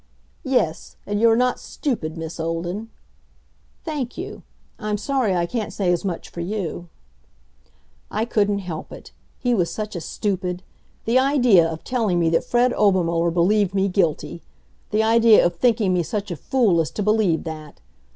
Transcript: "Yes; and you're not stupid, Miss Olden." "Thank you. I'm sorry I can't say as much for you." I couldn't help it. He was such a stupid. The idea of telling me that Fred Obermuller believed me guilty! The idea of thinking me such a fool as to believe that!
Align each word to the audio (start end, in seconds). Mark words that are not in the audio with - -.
"Yes; 0.43 0.95
and 1.05 1.19
you're 1.21 1.35
not 1.35 1.59
stupid, 1.59 2.17
Miss 2.17 2.39
Olden." 2.39 2.89
"Thank 3.85 4.17
you. 4.17 4.41
I'm 4.79 4.97
sorry 4.97 5.35
I 5.35 5.45
can't 5.45 5.71
say 5.71 5.91
as 5.91 6.03
much 6.03 6.27
for 6.29 6.41
you." 6.41 6.89
I 8.09 8.25
couldn't 8.25 8.65
help 8.65 8.91
it. 8.91 9.11
He 9.37 9.53
was 9.53 9.69
such 9.69 9.95
a 9.95 10.01
stupid. 10.01 10.63
The 11.05 11.19
idea 11.19 11.67
of 11.69 11.83
telling 11.83 12.19
me 12.19 12.29
that 12.31 12.43
Fred 12.43 12.73
Obermuller 12.73 13.29
believed 13.29 13.75
me 13.75 13.89
guilty! 13.89 14.41
The 14.89 15.03
idea 15.03 15.45
of 15.45 15.57
thinking 15.57 15.93
me 15.93 16.01
such 16.01 16.31
a 16.31 16.35
fool 16.35 16.81
as 16.81 16.89
to 16.89 17.03
believe 17.03 17.43
that! 17.43 17.79